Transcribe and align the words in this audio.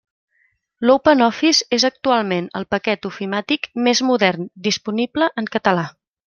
L'OpenOffice 0.89 1.67
és 1.77 1.85
actualment 1.89 2.47
el 2.61 2.65
paquet 2.77 3.05
ofimàtic 3.11 3.69
més 3.89 4.03
modern 4.09 4.49
disponible 4.71 5.29
en 5.45 5.53
català. 5.59 5.87